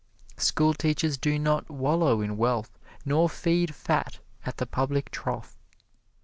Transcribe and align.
Schoolteachers 0.39 1.15
do 1.19 1.37
not 1.37 1.69
wallow 1.69 2.21
in 2.21 2.35
wealth 2.35 2.79
nor 3.05 3.29
feed 3.29 3.75
fat 3.75 4.17
at 4.47 4.57
the 4.57 4.65
public 4.65 5.11
trough. 5.11 5.59